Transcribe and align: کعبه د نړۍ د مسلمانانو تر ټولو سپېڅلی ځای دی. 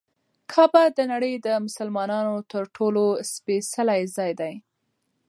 کعبه 0.51 0.83
د 0.97 0.99
نړۍ 1.11 1.33
د 1.45 1.47
مسلمانانو 1.65 2.35
تر 2.51 2.63
ټولو 2.75 3.03
سپېڅلی 3.33 4.01
ځای 4.15 4.31
دی. 4.39 4.53